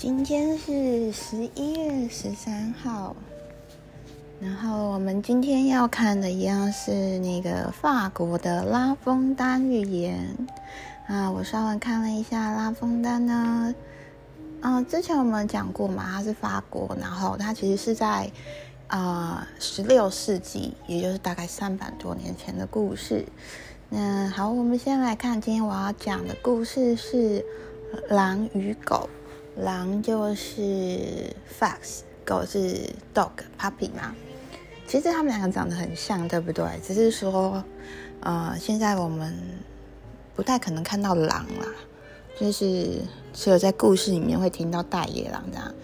[0.00, 3.14] 今天是十一月十三号，
[4.40, 10.34] 然后我们今天要看的一样是那个法国的拉封丹预言
[11.06, 11.30] 啊。
[11.30, 13.74] 我稍微看了一下拉封丹呢，
[14.62, 18.30] 嗯，之前我们讲过嘛，它是法国，然后它其实是在
[18.86, 23.26] 啊十六世纪，也就是大概三百多年前的故事。
[23.90, 27.44] 那好，我们先来看今天我要讲的故事是
[28.08, 29.06] 狼与狗。
[29.56, 34.14] 狼就是 fox，狗是 dog puppy 嘛。
[34.86, 36.64] 其实他们两个长得很像，对不对？
[36.84, 37.62] 只是说，
[38.20, 39.36] 呃，现在我们
[40.34, 41.66] 不太可能看到狼啦，
[42.38, 43.00] 就是
[43.32, 45.74] 只有在故事里面会听到大野狼这样。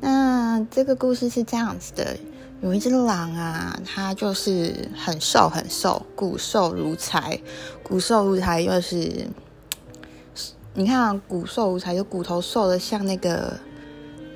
[0.00, 2.16] 那这个故事是这样子的：
[2.60, 7.40] 有一只狼啊，它就是很瘦很瘦，骨瘦如柴，
[7.82, 9.26] 骨瘦如柴又是。
[10.74, 13.58] 你看，骨瘦如柴，就骨头瘦的像那个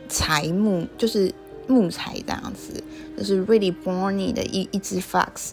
[0.06, 1.32] 柴木，就是
[1.66, 2.84] 木材这样子，
[3.16, 5.52] 就是 really bony 的一一只 fox。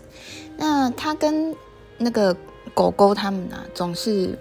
[0.58, 1.56] 那它跟
[2.00, 2.36] 那个
[2.74, 4.38] 狗狗他们呢，总是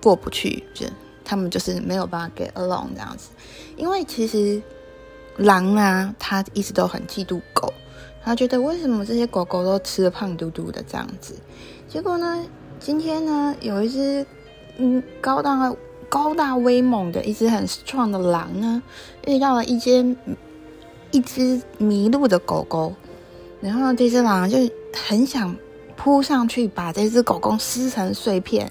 [0.00, 0.86] 过不去，就
[1.24, 3.30] 他们就是没有办法 get along 这样子。
[3.76, 4.62] 因为其实
[5.38, 7.72] 狼啊，它一直都很嫉妒狗，
[8.22, 11.34] 它觉得为什么这些狗狗都吃的胖嘟嘟的这样子。
[11.88, 12.46] 结果呢，
[12.78, 14.24] 今天呢，有一只。
[14.82, 15.70] 嗯，高大
[16.10, 18.82] 高大威猛的一只很壮的狼呢，
[19.26, 20.16] 遇到了一只
[21.12, 22.92] 一只迷路的狗狗，
[23.60, 24.58] 然后这只狼就
[24.92, 25.56] 很想
[25.96, 28.70] 扑上去把这只狗狗撕成碎片，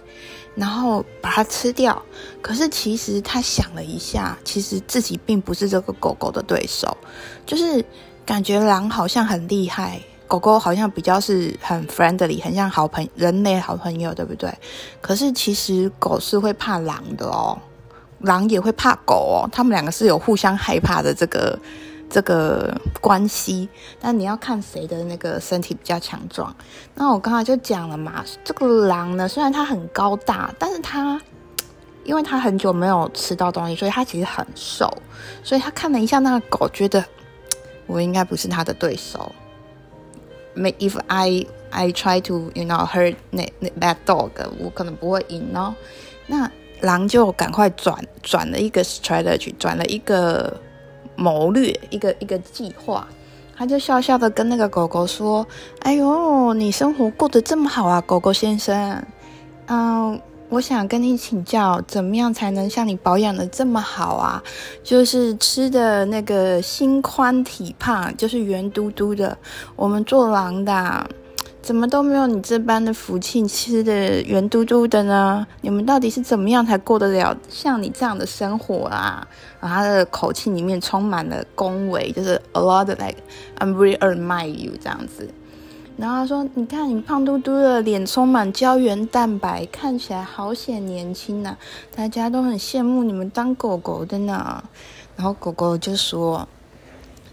[0.53, 2.03] 然后把它吃掉。
[2.41, 6.97] 可是其实他想了一下，其实自己并不是这个狗狗的对手，
[7.45, 7.83] 就是
[8.25, 10.01] 感觉狼好像很厉害。
[10.29, 14.53] 狗狗好像比较是很 friendly，很像好朋人类好朋友，对不对？
[15.01, 17.57] 可是其实狗是会怕狼的哦，
[18.19, 21.57] 狼也会怕狗哦，他们两个是有互相害怕的这个
[22.07, 23.67] 这个关系。
[23.99, 26.55] 但你要看谁的那个身体比较强壮。
[26.93, 31.19] 那我刚才就讲了嘛，这个狼呢，虽然它很高大，但是它
[32.03, 34.87] 因为它很久没有吃到东西，所以它其实很瘦。
[35.43, 37.03] 所以它看了一下那个狗，觉得
[37.87, 39.33] 我应该不是它的对手。
[40.59, 45.73] If I I try to you know hurt 那那 bad dog，我可能不会赢哦。
[46.27, 50.59] 那狼就赶快转转了一个 strategy，转了一个
[51.15, 53.07] 谋略，一个一个计划。
[53.55, 55.45] 他就笑笑的跟那个狗狗说
[55.83, 59.03] ：“哎呦，你生活过得这么好啊，狗狗先生。
[59.67, 64.41] 嗯。”我想跟你请教，怎么样才能像你保养的这么好啊？
[64.83, 69.37] 就是吃的那个心宽体胖，就是圆嘟嘟的。
[69.75, 71.07] 我们做狼的，
[71.61, 75.45] 怎么都没有你这般的福气，吃的圆嘟嘟的呢？
[75.61, 79.27] 你们到底是怎么样才过得了像你这样的生活啊？
[79.61, 83.17] 然后他的口气里面充满了恭维，就是 a lot like
[83.59, 85.29] I'm really admire you 这样子。
[85.99, 91.57] 然后说：“你看，你胖嘟嘟的脸充满胶原蛋白，看起来好显年轻呐！
[91.93, 94.63] 大家都很羡慕你们当狗狗的呢。”
[95.17, 96.47] 然后狗狗就说：“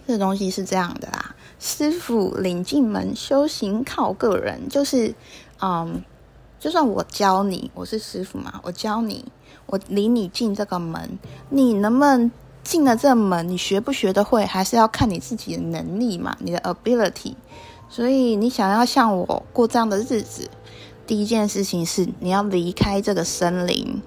[0.05, 4.69] 这东西是这样的啦，师傅领进门，修行靠个人。
[4.69, 5.15] 就是，
[5.63, 6.03] 嗯，
[6.59, 9.25] 就算我教你，我是师傅嘛，我教你，
[9.67, 11.17] 我领你进这个门，
[11.51, 12.29] 你能不能
[12.65, 13.49] 进了这门？
[13.49, 17.35] 你学不学得会，还是要看你自己的能力嘛，你的 ability。”
[17.89, 20.51] 所以你想要像我过这样的日子，
[21.07, 24.03] 第一件事情是你要离开这个森林。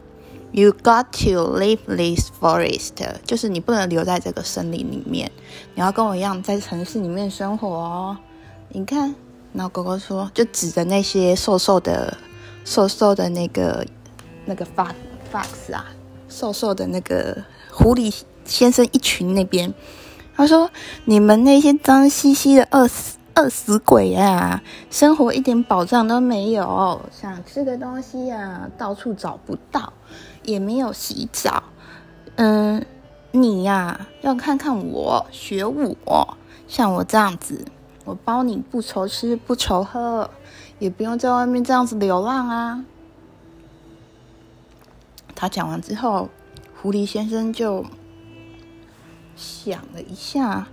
[0.52, 5.32] You got to leave this forest，就是你不能留在这个森林里面，
[5.76, 8.18] 你要跟我一样在城市里面生活哦。
[8.70, 9.14] 你看，
[9.54, 12.18] 然后狗狗说，就指着那些瘦瘦的、
[12.66, 13.86] 瘦瘦的那个
[14.46, 14.94] 那个 fox
[15.32, 15.86] fox 啊，
[16.28, 18.12] 瘦瘦的那个狐狸
[18.44, 19.72] 先生一群那边，
[20.36, 20.72] 他说
[21.06, 24.62] ：“你们那些脏兮兮的饿死。”饿死鬼啊！
[24.90, 29.94] 生活一点保障都没有，想吃个东西啊，到处找不到，
[30.44, 31.64] 也没有洗澡。
[32.36, 32.86] 嗯，
[33.32, 36.38] 你呀，要看看我，学我，
[36.68, 37.64] 像我这样子，
[38.04, 40.30] 我包你不愁吃不愁喝，
[40.80, 42.84] 也不用在外面这样子流浪啊。
[45.36, 46.28] 他讲完之后，
[46.82, 47.86] 狐狸先生就
[49.36, 50.68] 想了一下。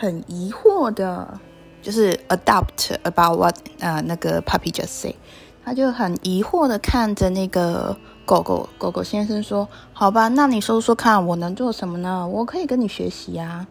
[0.00, 1.40] 很疑惑的，
[1.82, 5.16] 就是 adopt about what 啊那个 puppy just say，
[5.64, 12.28] 他就很疑惑的看着那个狗狗狗狗先生说：“好吧，那你说说看，我能做什么呢？
[12.28, 13.66] 我可以跟你学习啊。”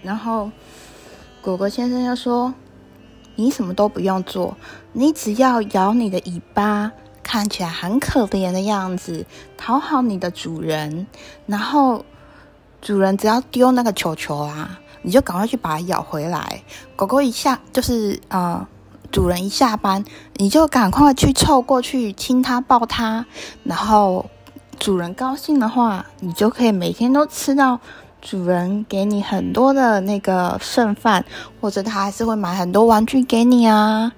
[0.00, 0.50] 然后
[1.42, 2.54] 狗狗先生又说
[3.36, 4.56] ：“你什么都不用做，
[4.94, 6.92] 你只要摇你的尾巴，
[7.22, 9.26] 看起来很可怜的样子，
[9.58, 11.06] 讨好你的主人，
[11.44, 12.06] 然后
[12.84, 16.62] 主人只要丢那个球球啊，你就赶快去把它咬回来。
[16.94, 18.64] 狗狗一下就是呃，
[19.10, 20.04] 主人一下班，
[20.36, 23.24] 你就赶快去凑过去亲它抱它，
[23.64, 24.26] 然后
[24.78, 27.80] 主人高兴的话，你就可以每天都吃到
[28.20, 31.24] 主人给你很多的那个剩饭，
[31.62, 34.12] 或者他还是会买很多玩具给你啊。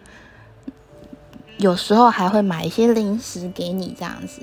[1.58, 4.42] 有时候还会买一些零食给你这样子。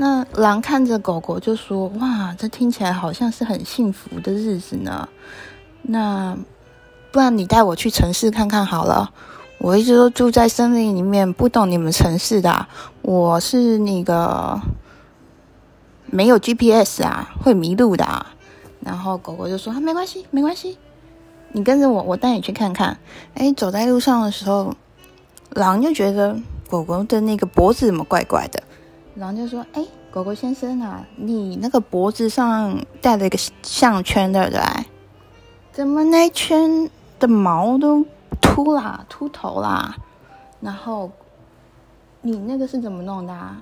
[0.00, 5.08] 那狼看着狗狗就说：“哇，这听起来好像是很幸福的日子呢。
[5.82, 6.38] 那
[7.10, 9.12] 不然你带我去城市看看好了。
[9.58, 12.68] 我一直都住在森林里面，不懂你们城市的。
[13.02, 14.60] 我是那个
[16.06, 18.26] 没有 GPS 啊，会迷路的。”
[18.80, 20.78] 然后狗狗就说：“没关系，没关系，
[21.50, 22.96] 你跟着我，我带你去看看。”
[23.34, 24.74] 哎，走在路上的时候。
[25.52, 28.62] 狼就觉得狗狗的那个脖子怎么怪怪的，
[29.18, 34.60] 狼就说：“哎，狗狗先生啊，你那个脖子上戴了一个项圈，对不对？
[35.72, 36.88] 怎么那圈
[37.18, 38.04] 的毛都
[38.40, 39.96] 秃啦、秃头啦？
[40.60, 41.10] 然后
[42.22, 43.60] 你那个是怎么弄的？”啊？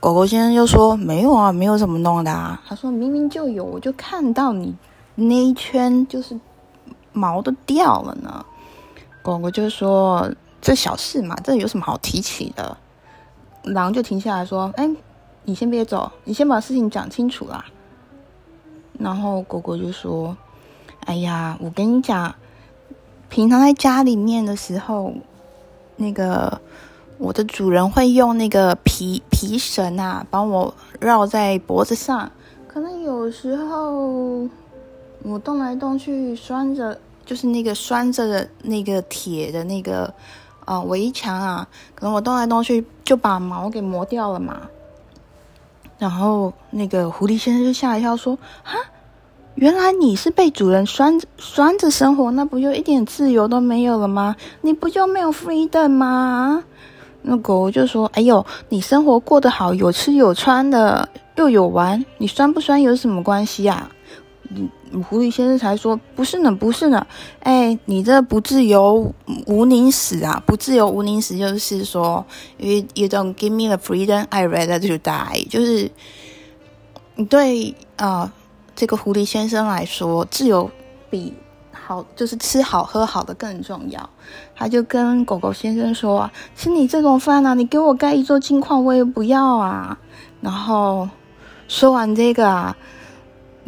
[0.00, 4.74] 狗狗先生就说：“没有啊，没有怎么弄的啊。”他说明明就有，我就看到你
[5.16, 6.38] 那一圈就是
[7.12, 8.44] 毛都掉了呢。
[9.22, 10.32] 狗狗就说。
[10.60, 12.76] 这小事嘛，这有什么好提起的？
[13.72, 14.88] 狼就停下来说：“哎，
[15.44, 17.64] 你先别走，你先把事情讲清楚啦。”
[18.98, 20.36] 然后狗狗就说
[21.06, 22.34] ：“哎呀，我跟你讲，
[23.28, 25.12] 平常在家里面的时候，
[25.96, 26.60] 那个
[27.18, 32.30] 我的主人会用那个皮皮绳啊，帮我绕在脖子上。
[32.66, 34.48] 可能有时候
[35.22, 40.12] 我动来动去，拴着就是那个拴着的那个铁的那个。”
[40.68, 44.60] 啊，围墙啊，可能我动来动去就把毛给磨掉了嘛。
[45.98, 48.76] 然后那个狐狸先生就吓一跳，说：“哈，
[49.54, 54.36] 原来你是被主人拴着拴着生活，那不就一点自由都没有了吗？
[54.60, 56.62] 你不就没有 freedom 吗？”
[57.22, 63.90] 那狗就说：“哎呦，你生活过得好，有吃有穿的，又有玩，你拴不拴有什么关系啊？”
[65.08, 67.06] 狐狸先生才说：“不是呢，不是呢，
[67.40, 69.12] 哎，你这不自由
[69.46, 70.42] 无宁死啊！
[70.46, 72.24] 不自由无宁死就是说
[72.56, 75.48] ，you you don't give me the freedom, I rather to die。
[75.48, 75.90] 就是
[77.16, 78.32] 你对啊，
[78.74, 80.70] 这个狐狸先生来说，自由
[81.10, 81.34] 比
[81.72, 84.10] 好就是吃好喝好的更重要。
[84.54, 89.98] 他就跟狗狗先生说：吃你这种饭啊，你给我盖一座金矿，我也不要啊。
[90.40, 91.08] 然后
[91.68, 92.76] 说完这个啊。”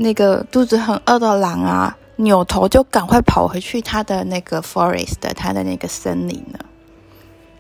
[0.03, 6.65] 那个肚子很饿的狼啊，扭头就赶快跑回去他的那个 forest，他的那个森林了。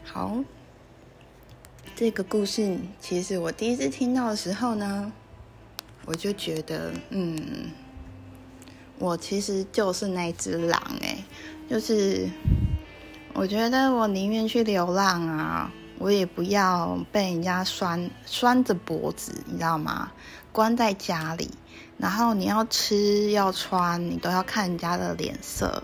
[0.02, 0.34] 好，
[1.94, 5.12] 这个故事其实我第一次听到的时候呢，
[6.06, 7.38] 我就觉得，嗯，
[8.98, 11.18] 我其实就是那只狼哎，
[11.68, 12.26] 就是
[13.34, 15.70] 我觉得我宁愿去流浪啊，
[16.00, 20.10] 我也不要被人家拴拴着脖子，你知道吗？
[20.50, 21.50] 关在家里。
[21.98, 25.82] 然后你要吃要穿，你都要看人家的脸色，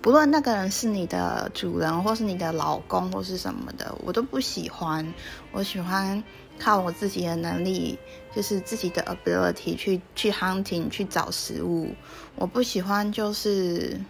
[0.00, 5.12] 不论那个人是你的主人，或是你的老公，或是什么的，我都不喜欢。
[5.52, 6.24] 我喜欢
[6.58, 7.98] 靠我自己的能力，
[8.34, 11.94] 就是自己的 ability 去去 hunting 去找食物。
[12.36, 14.00] 我不喜欢就是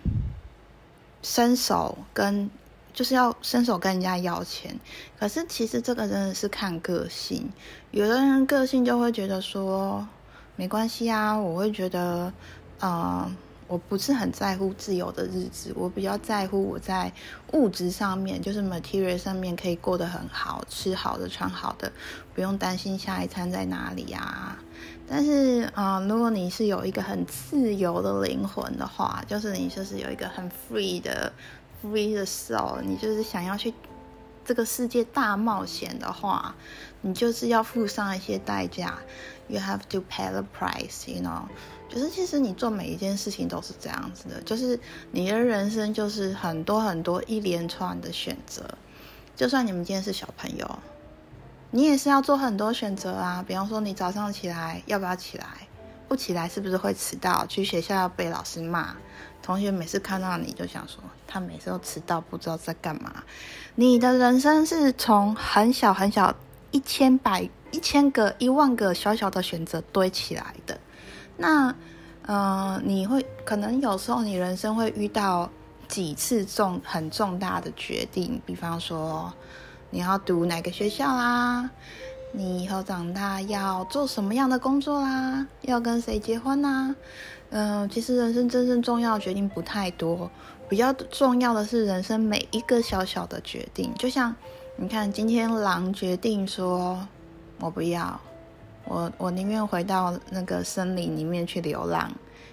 [1.23, 2.49] 伸手跟，
[2.95, 4.75] 就是要伸手跟人家要钱。
[5.19, 7.53] 可是其实这个真的是看个性，
[7.91, 10.09] 有的人个性就会觉得说。
[10.57, 12.33] 没关系啊，我会觉得，
[12.79, 13.29] 呃，
[13.67, 17.13] 我不是很在乎自由的日子，我比较在乎我在
[17.55, 21.91] 物质上面，就是 material 上面可以过得很好，吃好的，穿好的，
[22.37, 24.57] 不用担心下一餐在哪里啊。
[25.09, 31.33] 但是，啊，如果你是有一个很自由的灵魂的话，就是你就是有一个很 free 的
[31.85, 33.73] FV 的 soul，你就是想要去
[34.45, 36.55] 这个世界大冒险的话，
[37.03, 38.99] 你就是要付上一些代价。
[39.47, 41.43] You have to pay the price, you know。
[41.89, 44.81] 就是其实你做每一件事情都是这样子的，就是
[45.13, 48.63] 你的人生就是很多很多一连串的选择。
[49.37, 50.79] 就算你们今天是小朋友，
[51.71, 53.45] 你也是要做很多选择啊。
[53.47, 55.47] 比方说，你早上起来要不要起来？
[56.09, 57.45] 不起来是不是会迟到？
[57.47, 58.95] 去学校要被老师骂。
[59.43, 63.23] 同学每次看到你就想说，他每次都迟到，不知道在干嘛。
[63.75, 66.35] 你的人生是从很小很小
[66.71, 67.49] 一千百。
[67.71, 70.79] 一千个、一万个小小的选择堆起来的，
[71.37, 71.75] 那，
[72.23, 75.51] 呃，你会可能有时候你人生会遇到
[75.89, 79.35] 几次重很重大的决定，比方说，
[79.91, 81.69] 你要读哪个学校啦？
[82.37, 85.47] 你以后长大要做什么样的工作啦？
[85.61, 86.93] 要跟谁结婚呐？
[87.51, 90.29] 嗯，其实人生真正重要的决定不太多，
[90.69, 93.95] 比较重要的是人生每一个小小的决定。
[93.97, 94.35] 就像
[94.75, 97.07] 你看，今天狼决定说
[97.61, 98.21] ：“我不要，
[98.87, 102.11] 我我宁愿回到那个森林里面去流浪，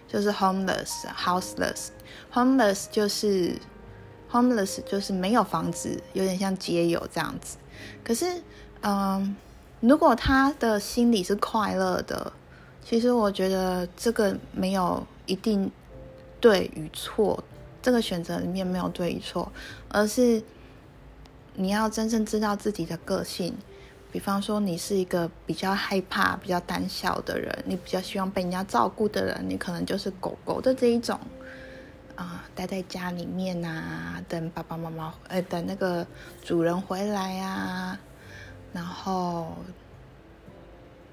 [0.08, 3.56] 就是 homeless，houseless，homeless 就是
[4.32, 7.58] homeless 就是没有房子，有点像街友这样子。
[8.04, 8.44] 可是，
[8.82, 9.36] 嗯。”
[9.82, 12.32] 如果他的心里是快乐的，
[12.86, 15.70] 其实我觉得这个没有一定
[16.40, 17.44] 对与错，
[17.82, 19.52] 这个选择里面没有对与错，
[19.90, 20.42] 而是
[21.56, 23.56] 你要真正知道自己的个性。
[24.12, 31.18] 比方说，你是一个比较害怕、比较胆小的人，你比较希望被人家照顾的人，你可能就是狗狗的这一种
[32.16, 36.06] 啊，待在家里面啊，等爸爸妈妈，呃，等那个
[36.44, 37.98] 主人回来啊。
[38.74, 39.54] 然后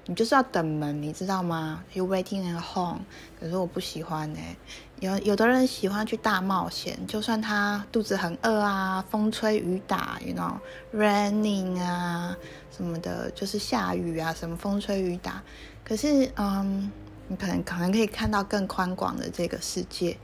[0.05, 3.01] 你就是要等门，你知道吗？You waiting at home。
[3.39, 4.55] 可是我不喜欢哎，
[4.99, 12.35] 有有的人喜欢去大冒险，就算他肚子很饿啊，风吹雨打，you know，raining 啊
[12.75, 15.43] 什么的，就是下雨啊，什么风吹雨打。
[15.83, 16.91] 可是，嗯，
[17.27, 20.17] 你可能可能可以看到更宽广的这个世界，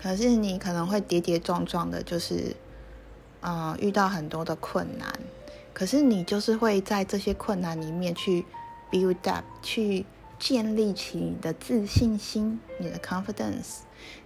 [0.00, 2.54] 可是你可能会跌跌撞撞的，就是，
[3.40, 5.12] 嗯，遇到很多的困难。
[5.74, 8.44] 可是你就是会在这些困难里面去
[8.90, 10.04] build up，去
[10.38, 13.78] 建立起你的自信心，你的 confidence，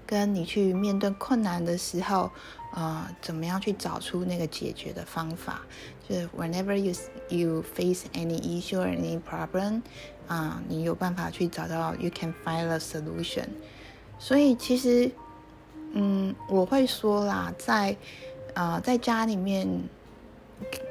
[0.06, 2.30] 跟你去面对困难的时候，
[2.72, 5.60] 呃，怎么样去找出那个解决的方法？
[6.08, 6.92] 就是 whenever you
[7.28, 9.82] you face any issue or any problem，
[10.26, 13.46] 啊，你有办法去找到 you can find a solution。
[14.18, 15.10] 所以其实，
[15.92, 17.96] 嗯，我会说啦，在
[18.54, 19.88] 呃在家里面。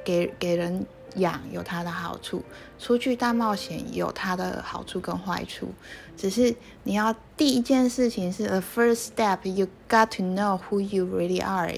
[0.03, 2.43] 给给人养有它的好处，
[2.77, 5.69] 出去大冒险有它的好处跟坏处。
[6.17, 11.73] 只是你要第一件事情是 a first step，you got to know who you really are，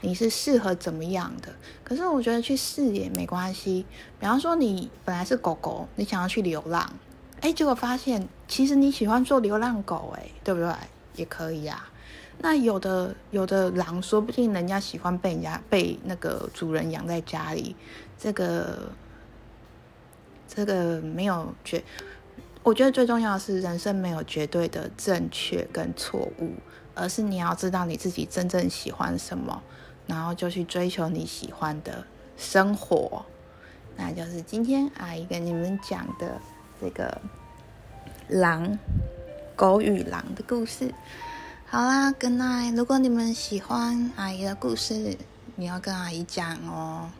[0.00, 1.54] 你是适合怎么样的。
[1.84, 3.84] 可是我觉得去试也没关系。
[4.18, 6.90] 比方说你本来是狗狗，你想要去流浪，
[7.40, 10.72] 哎，结果发现其实你喜欢做流浪狗，哎，对不对？
[11.14, 11.90] 也可以啊。
[12.38, 17.76] 那有的有的狼，说不定人家喜欢被人家被那个主人养在家里，
[18.18, 18.90] 这个
[20.48, 21.84] 这个没有绝，
[22.64, 26.54] 我觉得最重要的是人生没有绝对的正确跟错误，
[26.94, 29.62] 而是你要知道你自己真正喜欢什么，
[30.08, 32.04] 然后就去追求你喜欢的
[32.36, 33.24] 生活。
[33.96, 36.40] 那就是今天阿姨跟你们讲的
[36.80, 37.20] 这个
[38.28, 38.78] 狼
[39.54, 40.92] 狗与狼的故事。
[41.72, 42.76] 好啦，Good night。
[42.76, 45.16] 如果你们喜欢阿姨的故事，
[45.56, 47.10] 你要跟阿姨讲哦。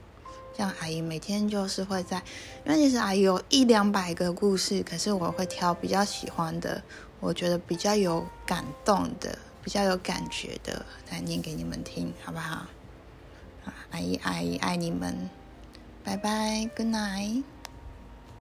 [0.54, 2.22] 这样阿姨每天就是会在，
[2.66, 6.82] 因为其实阿姨有一两百个故事，可是我会挑比较喜欢的，
[7.18, 12.66] 我觉得比较有感动的，比较有感觉的来念给你们听，好不好？
[13.90, 15.30] 阿姨，阿姨爱你们，
[16.04, 17.42] 拜拜，Good night。